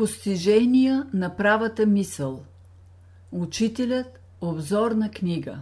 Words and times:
Постижения 0.00 1.06
на 1.12 1.36
правата 1.36 1.86
мисъл 1.86 2.44
Учителят 3.32 4.20
Обзорна 4.40 5.10
книга 5.10 5.58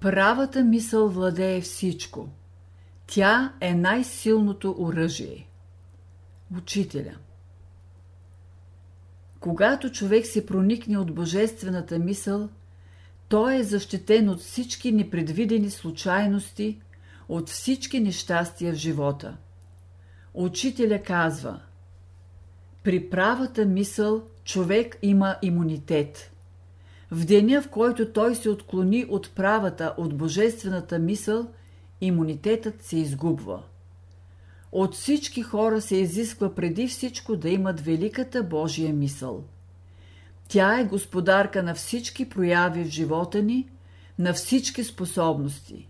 Правата 0.00 0.64
мисъл 0.64 1.08
владее 1.08 1.60
всичко. 1.60 2.28
Тя 3.06 3.52
е 3.60 3.74
най-силното 3.74 4.76
оръжие. 4.78 5.48
Учителя 6.58 7.14
Когато 9.40 9.90
човек 9.90 10.26
се 10.26 10.46
проникне 10.46 10.98
от 10.98 11.14
божествената 11.14 11.98
мисъл, 11.98 12.48
той 13.28 13.56
е 13.56 13.62
защитен 13.62 14.28
от 14.28 14.40
всички 14.40 14.92
непредвидени 14.92 15.70
случайности, 15.70 16.80
от 17.28 17.48
всички 17.48 18.00
нещастия 18.00 18.72
в 18.72 18.76
живота. 18.76 19.36
Учителя 20.34 21.02
казва– 21.02 21.60
при 22.82 23.10
правата 23.10 23.64
мисъл 23.66 24.22
човек 24.44 24.98
има 25.02 25.36
имунитет. 25.42 26.30
В 27.10 27.24
деня, 27.24 27.62
в 27.62 27.68
който 27.68 28.12
той 28.12 28.34
се 28.34 28.48
отклони 28.48 29.06
от 29.08 29.34
правата, 29.34 29.94
от 29.96 30.16
божествената 30.16 30.98
мисъл, 30.98 31.46
имунитетът 32.00 32.82
се 32.82 32.96
изгубва. 32.96 33.62
От 34.72 34.94
всички 34.94 35.42
хора 35.42 35.80
се 35.80 35.96
изисква 35.96 36.54
преди 36.54 36.88
всичко 36.88 37.36
да 37.36 37.48
имат 37.48 37.80
великата 37.80 38.42
Божия 38.42 38.92
мисъл. 38.92 39.44
Тя 40.48 40.80
е 40.80 40.84
господарка 40.84 41.62
на 41.62 41.74
всички 41.74 42.28
прояви 42.28 42.84
в 42.84 42.88
живота 42.88 43.42
ни, 43.42 43.68
на 44.18 44.32
всички 44.32 44.84
способности. 44.84 45.88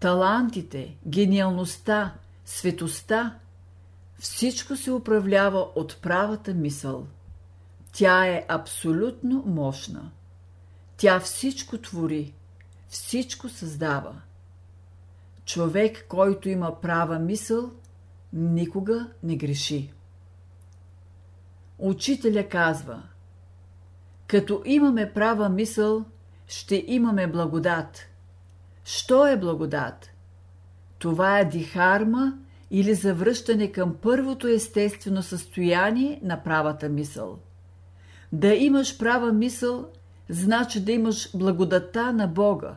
Талантите, 0.00 0.96
гениалността, 1.08 2.14
светостта 2.44 3.34
всичко 4.18 4.76
се 4.76 4.92
управлява 4.92 5.58
от 5.74 5.98
правата 6.02 6.54
мисъл. 6.54 7.06
Тя 7.92 8.26
е 8.26 8.44
абсолютно 8.48 9.42
мощна. 9.46 10.10
Тя 10.96 11.20
всичко 11.20 11.78
твори, 11.78 12.34
всичко 12.88 13.48
създава. 13.48 14.20
Човек, 15.44 16.06
който 16.08 16.48
има 16.48 16.80
права 16.80 17.18
мисъл, 17.18 17.70
никога 18.32 19.10
не 19.22 19.36
греши. 19.36 19.92
Учителя 21.78 22.48
казва, 22.48 23.02
като 24.26 24.62
имаме 24.64 25.12
права 25.12 25.48
мисъл, 25.48 26.04
ще 26.46 26.84
имаме 26.86 27.26
благодат. 27.26 28.06
Що 28.84 29.26
е 29.26 29.36
благодат? 29.36 30.10
Това 30.98 31.38
е 31.38 31.44
дихарма 31.44 32.38
или 32.70 32.94
завръщане 32.94 33.72
към 33.72 33.94
първото 34.02 34.46
естествено 34.46 35.22
състояние 35.22 36.20
на 36.22 36.42
правата 36.42 36.88
мисъл. 36.88 37.38
Да 38.32 38.54
имаш 38.54 38.98
права 38.98 39.32
мисъл, 39.32 39.88
значи 40.28 40.84
да 40.84 40.92
имаш 40.92 41.36
благодата 41.36 42.12
на 42.12 42.26
Бога, 42.26 42.74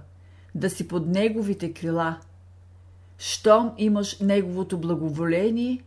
да 0.56 0.70
си 0.70 0.88
под 0.88 1.08
Неговите 1.08 1.73
крила. 1.73 2.20
Щом 3.17 3.72
имаш 3.78 4.20
Неговото 4.20 4.78
благоволение, 4.78 5.84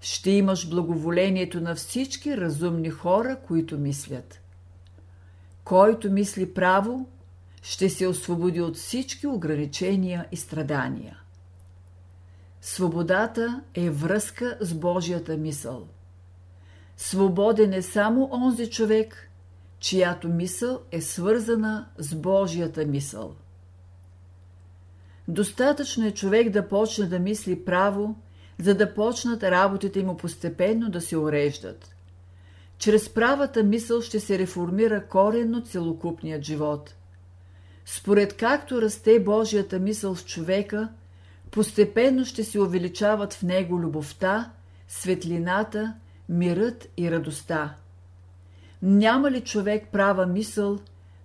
ще 0.00 0.30
имаш 0.30 0.70
благоволението 0.70 1.60
на 1.60 1.74
всички 1.74 2.36
разумни 2.36 2.90
хора, 2.90 3.36
които 3.46 3.78
мислят. 3.78 4.40
Който 5.64 6.10
мисли 6.10 6.54
право, 6.54 7.08
ще 7.62 7.90
се 7.90 8.06
освободи 8.06 8.60
от 8.60 8.76
всички 8.76 9.26
ограничения 9.26 10.26
и 10.32 10.36
страдания. 10.36 11.23
Свободата 12.66 13.60
е 13.74 13.90
връзка 13.90 14.58
с 14.60 14.74
Божията 14.74 15.36
мисъл. 15.36 15.88
Свободен 16.96 17.72
е 17.72 17.82
само 17.82 18.28
онзи 18.32 18.70
човек, 18.70 19.30
чиято 19.78 20.28
мисъл 20.28 20.80
е 20.92 21.00
свързана 21.00 21.86
с 21.98 22.14
Божията 22.14 22.86
мисъл. 22.86 23.34
Достатъчно 25.28 26.06
е 26.06 26.10
човек 26.10 26.50
да 26.50 26.68
почне 26.68 27.06
да 27.06 27.18
мисли 27.18 27.64
право, 27.64 28.16
за 28.58 28.74
да 28.74 28.94
почнат 28.94 29.42
работите 29.42 30.02
му 30.02 30.16
постепенно 30.16 30.90
да 30.90 31.00
се 31.00 31.16
уреждат. 31.16 31.96
Чрез 32.78 33.08
правата 33.08 33.62
мисъл 33.62 34.00
ще 34.00 34.20
се 34.20 34.38
реформира 34.38 35.06
коренно 35.06 35.64
целокупният 35.64 36.42
живот. 36.42 36.94
Според 37.84 38.36
както 38.36 38.82
расте 38.82 39.20
Божията 39.20 39.78
мисъл 39.78 40.14
в 40.14 40.24
човека– 40.24 40.88
постепенно 41.54 42.24
ще 42.24 42.44
се 42.44 42.60
увеличават 42.60 43.32
в 43.34 43.42
него 43.42 43.80
любовта, 43.80 44.50
светлината, 44.88 45.94
мирът 46.28 46.88
и 46.96 47.10
радостта. 47.10 47.74
Няма 48.82 49.30
ли 49.30 49.40
човек 49.40 49.88
права 49.92 50.26
мисъл, 50.26 50.78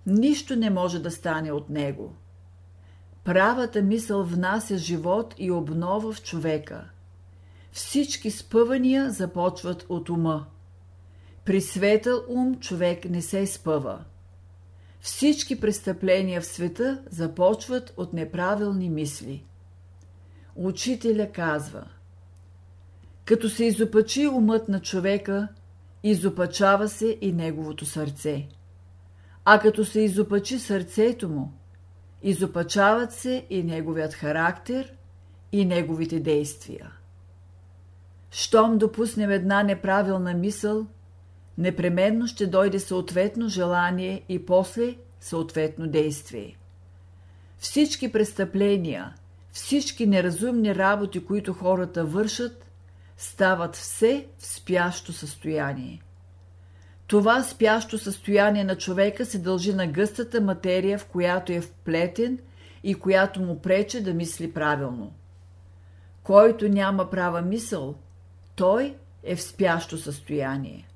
нищо 0.06 0.56
не 0.56 0.70
може 0.70 0.98
да 0.98 1.10
стане 1.10 1.52
от 1.52 1.70
него. 1.70 2.14
Правата 3.24 3.82
мисъл 3.82 4.24
внася 4.24 4.78
живот 4.78 5.34
и 5.38 5.50
обнова 5.50 6.12
в 6.12 6.22
човека. 6.22 6.84
Всички 7.72 8.30
спъвания 8.30 9.10
започват 9.10 9.86
от 9.88 10.08
ума. 10.08 10.46
При 11.44 11.60
светъл 11.60 12.22
ум 12.28 12.54
човек 12.60 13.10
не 13.10 13.22
се 13.22 13.46
спъва. 13.46 14.04
Всички 15.00 15.60
престъпления 15.60 16.40
в 16.40 16.46
света 16.46 17.02
започват 17.10 17.94
от 17.96 18.12
неправилни 18.12 18.90
мисли. 18.90 19.44
Учителя 20.56 21.32
казва 21.32 21.84
Като 23.24 23.48
се 23.48 23.64
изопачи 23.64 24.28
умът 24.28 24.68
на 24.68 24.80
човека, 24.80 25.48
изопачава 26.02 26.88
се 26.88 27.18
и 27.20 27.32
неговото 27.32 27.86
сърце. 27.86 28.48
А 29.44 29.58
като 29.58 29.84
се 29.84 30.00
изопачи 30.00 30.58
сърцето 30.58 31.28
му, 31.28 31.52
изопачават 32.22 33.12
се 33.12 33.46
и 33.50 33.62
неговият 33.62 34.14
характер 34.14 34.94
и 35.52 35.64
неговите 35.64 36.20
действия. 36.20 36.92
Щом 38.30 38.78
допуснем 38.78 39.30
една 39.30 39.62
неправилна 39.62 40.34
мисъл, 40.34 40.86
непременно 41.58 42.26
ще 42.26 42.46
дойде 42.46 42.78
съответно 42.78 43.48
желание 43.48 44.22
и 44.28 44.46
после 44.46 44.96
съответно 45.20 45.86
действие. 45.86 46.56
Всички 47.58 48.12
престъпления, 48.12 49.14
всички 49.52 50.06
неразумни 50.06 50.74
работи, 50.74 51.24
които 51.24 51.52
хората 51.52 52.04
вършат, 52.04 52.70
стават 53.16 53.76
все 53.76 54.26
в 54.38 54.46
спящо 54.46 55.12
състояние. 55.12 56.02
Това 57.06 57.42
спящо 57.42 57.98
състояние 57.98 58.64
на 58.64 58.78
човека 58.78 59.26
се 59.26 59.38
дължи 59.38 59.74
на 59.74 59.86
гъстата 59.86 60.40
материя, 60.40 60.98
в 60.98 61.06
която 61.06 61.52
е 61.52 61.60
вплетен 61.60 62.38
и 62.82 62.94
която 62.94 63.40
му 63.40 63.60
прече 63.60 64.02
да 64.02 64.14
мисли 64.14 64.52
правилно. 64.52 65.12
Който 66.22 66.68
няма 66.68 67.10
права 67.10 67.42
мисъл, 67.42 67.94
той 68.56 68.96
е 69.22 69.36
в 69.36 69.42
спящо 69.42 69.98
състояние. 69.98 70.88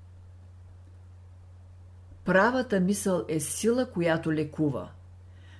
Правата 2.24 2.80
мисъл 2.80 3.24
е 3.28 3.40
сила, 3.40 3.86
която 3.86 4.32
лекува– 4.32 4.88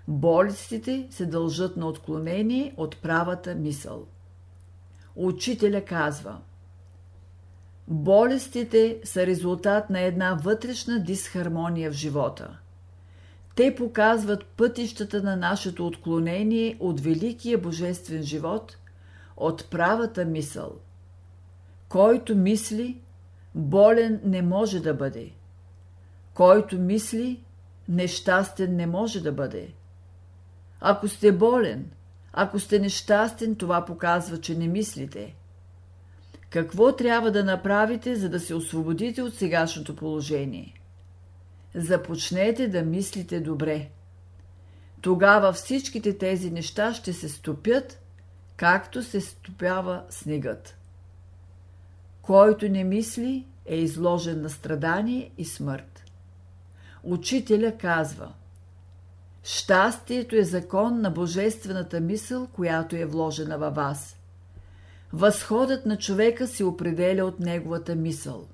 Болестите 0.08 1.06
се 1.10 1.26
дължат 1.26 1.76
на 1.76 1.86
отклонение 1.86 2.74
от 2.76 3.02
правата 3.02 3.54
мисъл. 3.54 4.06
Учителя 5.16 5.84
казва 5.84 6.40
Болестите 7.88 9.00
са 9.04 9.26
резултат 9.26 9.90
на 9.90 10.00
една 10.00 10.34
вътрешна 10.34 11.02
дисхармония 11.02 11.90
в 11.90 11.94
живота. 11.94 12.58
Те 13.54 13.74
показват 13.74 14.46
пътищата 14.46 15.22
на 15.22 15.36
нашето 15.36 15.86
отклонение 15.86 16.76
от 16.80 17.00
великия 17.00 17.58
божествен 17.58 18.22
живот, 18.22 18.78
от 19.36 19.70
правата 19.70 20.24
мисъл. 20.24 20.72
Който 21.88 22.36
мисли, 22.36 23.00
болен 23.54 24.20
не 24.24 24.42
може 24.42 24.80
да 24.80 24.94
бъде. 24.94 25.30
Който 26.34 26.78
мисли, 26.78 27.40
нещастен 27.88 28.76
не 28.76 28.86
може 28.86 29.22
да 29.22 29.32
бъде. 29.32 29.72
Ако 30.86 31.08
сте 31.08 31.32
болен, 31.32 31.90
ако 32.32 32.60
сте 32.60 32.78
нещастен, 32.78 33.56
това 33.56 33.84
показва, 33.84 34.40
че 34.40 34.54
не 34.54 34.68
мислите. 34.68 35.34
Какво 36.50 36.96
трябва 36.96 37.30
да 37.30 37.44
направите, 37.44 38.16
за 38.16 38.28
да 38.28 38.40
се 38.40 38.54
освободите 38.54 39.22
от 39.22 39.34
сегашното 39.34 39.96
положение? 39.96 40.74
Започнете 41.74 42.68
да 42.68 42.82
мислите 42.82 43.40
добре. 43.40 43.88
Тогава 45.00 45.52
всичките 45.52 46.18
тези 46.18 46.50
неща 46.50 46.94
ще 46.94 47.12
се 47.12 47.28
стопят, 47.28 48.00
както 48.56 49.02
се 49.02 49.20
стопява 49.20 50.02
снегът. 50.10 50.76
Който 52.22 52.68
не 52.68 52.84
мисли, 52.84 53.46
е 53.66 53.76
изложен 53.76 54.42
на 54.42 54.50
страдание 54.50 55.30
и 55.38 55.44
смърт. 55.44 56.04
Учителя 57.02 57.72
казва– 57.78 58.32
Щастието 59.44 60.36
е 60.36 60.44
закон 60.44 61.00
на 61.00 61.10
божествената 61.10 62.00
мисъл, 62.00 62.46
която 62.46 62.96
е 62.96 63.04
вложена 63.04 63.58
във 63.58 63.74
вас. 63.74 64.16
Възходът 65.12 65.86
на 65.86 65.98
човека 65.98 66.46
се 66.46 66.64
определя 66.64 67.24
от 67.24 67.40
неговата 67.40 67.94
мисъл. 67.94 68.46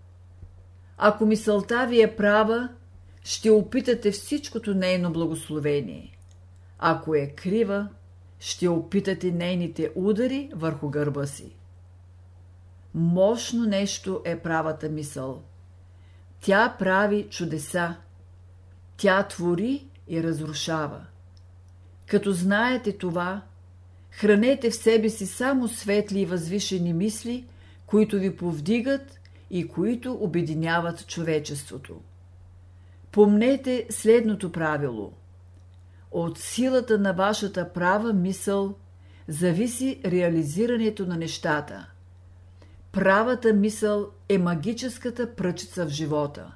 Ако 0.99 1.27
мисълта 1.27 1.87
ви 1.87 2.03
е 2.03 2.17
права, 2.17 2.69
ще 3.25 3.51
опитате 3.51 4.11
всичкото 4.11 4.75
нейно 4.75 5.13
благословение. 5.13 6.19
Ако 6.79 7.15
е 7.15 7.27
крива, 7.27 7.89
ще 8.39 8.69
опитате 8.69 9.31
нейните 9.31 9.93
удари 9.95 10.51
върху 10.55 10.89
гърба 10.89 11.27
си. 11.27 11.57
Мощно 12.95 13.65
нещо 13.65 14.23
е 14.25 14.39
правата 14.39 14.89
мисъл. 14.89 15.43
Тя 16.41 16.77
прави 16.79 17.29
чудеса. 17.31 17.97
Тя 18.97 19.23
твори 19.29 19.90
и 20.11 20.23
разрушава. 20.23 21.01
Като 22.07 22.33
знаете 22.33 22.93
това, 22.93 23.43
хранете 24.11 24.71
в 24.71 24.75
себе 24.75 25.09
си 25.09 25.27
само 25.27 25.69
светли 25.69 26.21
и 26.21 26.27
възвишени 26.27 26.93
мисли, 26.93 27.47
които 27.87 28.19
ви 28.19 28.37
повдигат 28.37 29.21
и 29.51 29.69
които 29.69 30.13
обединяват 30.13 31.07
човечеството. 31.07 32.01
Помнете 33.13 33.87
следното 33.91 34.53
правило. 34.53 35.13
От 36.11 36.39
силата 36.39 36.99
на 36.99 37.13
вашата 37.13 37.73
права 37.73 38.13
мисъл 38.13 38.75
зависи 39.29 40.01
реализирането 40.05 41.07
на 41.07 41.17
нещата. 41.17 41.87
Правата 42.93 43.53
мисъл 43.53 44.11
е 44.29 44.39
магическата 44.39 45.35
пръчица 45.35 45.87
в 45.87 45.89
живота. 45.89 46.53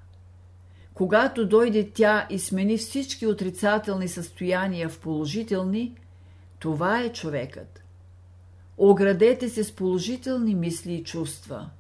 Когато 0.94 1.46
дойде 1.46 1.90
тя 1.94 2.26
и 2.30 2.38
смени 2.38 2.78
всички 2.78 3.26
отрицателни 3.26 4.08
състояния 4.08 4.88
в 4.88 5.00
положителни, 5.00 5.96
това 6.58 7.00
е 7.00 7.12
човекът. 7.12 7.84
Оградете 8.78 9.48
се 9.48 9.64
с 9.64 9.72
положителни 9.72 10.54
мисли 10.54 10.94
и 10.94 11.04
чувства. 11.04 11.70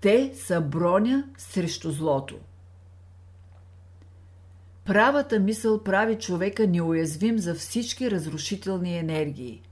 Те 0.00 0.32
са 0.34 0.60
броня 0.60 1.24
срещу 1.38 1.90
злото. 1.90 2.38
Правата 4.84 5.40
мисъл 5.40 5.84
прави 5.84 6.18
човека 6.18 6.66
неуязвим 6.66 7.38
за 7.38 7.54
всички 7.54 8.10
разрушителни 8.10 8.98
енергии. 8.98 9.62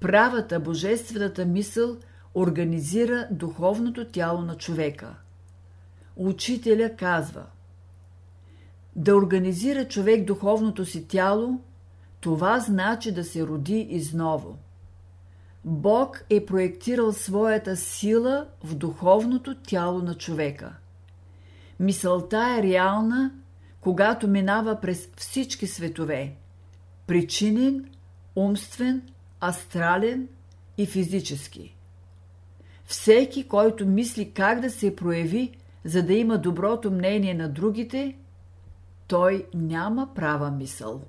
Правата, 0.00 0.60
божествената 0.60 1.44
мисъл 1.44 1.96
организира 2.34 3.28
духовното 3.30 4.04
тяло 4.04 4.40
на 4.40 4.56
човека. 4.56 5.14
Учителя 6.16 6.96
казва 6.96 7.46
Да 8.96 9.16
организира 9.16 9.88
човек 9.88 10.24
духовното 10.24 10.84
си 10.84 11.08
тяло, 11.08 11.60
това 12.20 12.60
значи 12.60 13.12
да 13.12 13.24
се 13.24 13.46
роди 13.46 13.86
изново. 13.90 14.58
Бог 15.64 16.24
е 16.30 16.46
проектирал 16.46 17.12
своята 17.12 17.76
сила 17.76 18.46
в 18.64 18.74
духовното 18.74 19.54
тяло 19.54 19.98
на 19.98 20.14
човека. 20.14 20.76
Мисълта 21.80 22.56
е 22.58 22.62
реална 22.62 23.30
когато 23.84 24.28
минава 24.28 24.80
през 24.80 25.08
всички 25.16 25.66
светове– 25.66 26.32
причинен, 27.06 27.90
умствен, 28.36 29.02
астрален 29.42 30.28
и 30.78 30.86
физически. 30.86 31.76
Всеки, 32.84 33.48
който 33.48 33.86
мисли 33.86 34.30
как 34.30 34.60
да 34.60 34.70
се 34.70 34.96
прояви, 34.96 35.50
за 35.84 36.02
да 36.02 36.14
има 36.14 36.38
доброто 36.38 36.90
мнение 36.90 37.34
на 37.34 37.48
другите, 37.48 38.16
той 39.14 39.46
няма 39.54 40.14
права 40.14 40.50
мисъл. 40.50 41.02